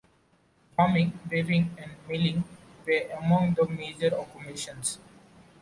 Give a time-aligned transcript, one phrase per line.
[0.75, 2.43] Farming, weaving, and milling
[2.87, 4.97] were among the major occupations.